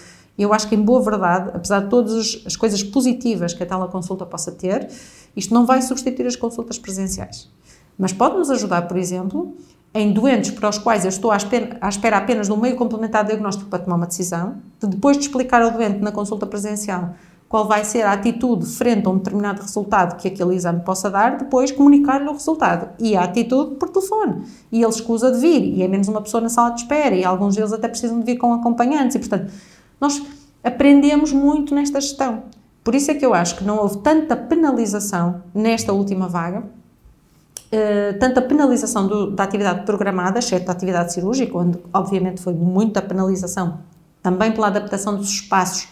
eu 0.43 0.53
acho 0.53 0.69
que, 0.69 0.75
em 0.75 0.83
boa 0.83 1.01
verdade, 1.01 1.51
apesar 1.55 1.81
de 1.81 1.89
todas 1.89 2.43
as 2.45 2.57
coisas 2.57 2.83
positivas 2.83 3.55
que 3.55 3.63
a 3.63 3.67
teleconsulta 3.67 4.27
possa 4.27 4.53
ter, 4.53 4.89
isto 5.35 5.53
não 5.55 5.65
vai 5.65 5.81
substituir 5.83 6.27
as 6.27 6.37
consultas 6.37 6.79
presenciais. 6.79 7.51
Mas 7.99 8.13
pode 8.13 8.37
nos 8.37 8.51
ajudar, 8.51 8.83
por 8.83 8.97
exemplo, 8.97 9.55
em 9.95 10.13
doentes 10.13 10.51
para 10.51 10.69
os 10.69 10.77
quais 10.77 11.05
eu 11.05 11.09
estou 11.09 11.31
à 11.31 11.37
espera, 11.37 12.17
apenas 12.19 12.49
de 12.49 12.53
um 12.53 12.57
meio 12.59 12.77
complementar 12.77 13.25
diagnóstico 13.25 13.71
para 13.71 13.79
tomar 13.79 13.97
uma 13.97 14.07
decisão, 14.07 14.57
de 14.79 14.89
depois 14.89 15.17
de 15.17 15.25
explicar 15.25 15.63
ao 15.63 15.71
doente 15.71 16.01
na 16.01 16.13
consulta 16.13 16.47
presencial 16.47 17.15
qual 17.49 17.67
vai 17.67 17.85
ser 17.85 18.03
a 18.03 18.13
atitude 18.13 18.67
frente 18.67 19.07
a 19.07 19.11
um 19.11 19.19
determinado 19.19 19.63
resultado 19.63 20.17
que 20.17 20.27
aquele 20.27 20.55
exame 20.55 20.81
possa 20.81 21.09
dar, 21.09 21.39
depois 21.39 21.71
comunicar-lhe 21.71 22.29
o 22.29 22.33
resultado. 22.33 22.91
E 22.99 23.17
a 23.17 23.23
atitude 23.23 23.77
por 23.77 23.89
telefone. 23.89 24.43
E 24.71 24.83
ele 24.83 24.91
escusa 24.91 25.31
de 25.31 25.39
vir, 25.39 25.63
e 25.63 25.83
é 25.83 25.89
menos 25.89 26.09
uma 26.09 26.21
pessoa 26.21 26.41
na 26.41 26.49
sala 26.49 26.71
de 26.71 26.81
espera, 26.81 27.15
e 27.15 27.25
alguns 27.25 27.55
deles 27.55 27.73
até 27.73 27.87
precisam 27.89 28.19
de 28.19 28.27
vir 28.27 28.37
com 28.37 28.53
acompanhantes, 28.53 29.15
e 29.15 29.19
portanto 29.21 29.53
nós 30.01 30.23
aprendemos 30.63 31.33
muito 31.33 31.75
nesta 31.75 32.01
gestão. 32.01 32.45
Por 32.83 32.95
isso 32.95 33.11
é 33.11 33.15
que 33.15 33.27
eu 33.27 33.35
acho 33.35 33.57
que 33.57 33.65
não 33.65 33.79
houve 33.79 33.99
tanta 33.99 34.37
penalização 34.37 35.43
nesta 35.55 35.93
última 35.93 36.29
vaga, 36.29 36.61
uh, 36.61 38.19
tanta 38.19 38.41
penalização 38.41 39.07
do, 39.07 39.31
da 39.31 39.45
atividade 39.45 39.85
programada, 39.85 40.39
exceto 40.39 40.67
da 40.67 40.73
atividade 40.73 41.13
cirúrgica, 41.13 41.59
onde 41.59 41.79
obviamente 41.93 42.41
foi 42.41 42.55
muita 42.55 43.03
penalização 43.03 43.81
também 44.23 44.53
pela 44.53 44.69
adaptação 44.69 45.17
dos 45.17 45.31
espaços 45.31 45.89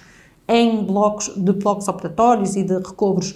em 0.47 0.85
blocos 0.85 1.33
de 1.37 1.53
blocos 1.53 1.89
operatórios 1.89 2.55
e 2.57 2.63
de 2.63 2.75
recobros 2.75 3.35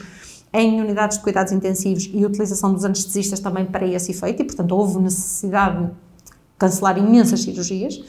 em 0.53 0.81
unidades 0.81 1.19
de 1.19 1.23
cuidados 1.23 1.53
intensivos 1.53 2.09
e 2.13 2.25
utilização 2.25 2.73
dos 2.73 2.85
anestesistas 2.85 3.41
também 3.41 3.67
para 3.67 3.87
esse 3.87 4.13
efeito, 4.13 4.43
e 4.43 4.45
portanto 4.45 4.73
houve 4.73 4.99
necessidade 4.99 5.87
de 5.87 5.93
cancelar 6.59 6.99
imensas 6.99 7.43
cirurgias, 7.43 8.03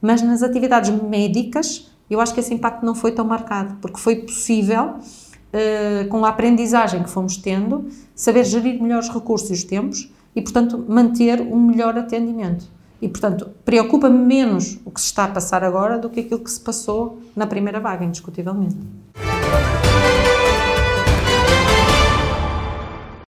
mas 0.00 0.22
nas 0.22 0.42
atividades 0.42 0.90
médicas 0.90 1.90
eu 2.14 2.20
acho 2.20 2.32
que 2.32 2.40
esse 2.40 2.54
impacto 2.54 2.84
não 2.84 2.94
foi 2.94 3.12
tão 3.12 3.24
marcado, 3.24 3.76
porque 3.80 3.98
foi 3.98 4.16
possível, 4.16 4.94
uh, 4.94 6.08
com 6.08 6.24
a 6.24 6.28
aprendizagem 6.28 7.02
que 7.02 7.10
fomos 7.10 7.36
tendo, 7.36 7.88
saber 8.14 8.44
gerir 8.44 8.80
melhor 8.80 9.00
os 9.00 9.08
recursos 9.08 9.50
e 9.50 9.52
os 9.52 9.64
tempos 9.64 10.12
e, 10.34 10.42
portanto, 10.42 10.84
manter 10.88 11.40
um 11.40 11.66
melhor 11.66 11.96
atendimento. 11.98 12.66
E, 13.00 13.08
portanto, 13.08 13.50
preocupa-me 13.64 14.18
menos 14.18 14.78
o 14.84 14.90
que 14.90 15.00
se 15.00 15.06
está 15.06 15.24
a 15.24 15.28
passar 15.28 15.62
agora 15.62 15.98
do 15.98 16.08
que 16.08 16.20
aquilo 16.20 16.40
que 16.40 16.50
se 16.50 16.60
passou 16.60 17.20
na 17.34 17.46
primeira 17.46 17.80
vaga, 17.80 18.04
indiscutivelmente. 18.04 18.76